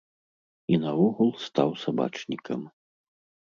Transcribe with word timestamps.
І 0.75 0.79
наогул 0.85 1.29
стаў 1.45 1.69
сабачнікам. 1.85 2.61